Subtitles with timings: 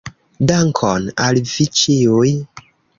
[0.51, 2.29] Dankon al vi ĉiuj!